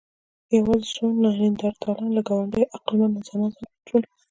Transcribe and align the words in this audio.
یواځې 0.57 0.87
څو 0.95 1.03
نیاندرتالان 1.21 2.09
له 2.15 2.21
ګاونډيو 2.27 2.71
عقلمنو 2.75 3.17
انسانانو 3.19 3.55
سره 3.57 3.67
ګډ 3.73 3.79
شول. 3.89 4.03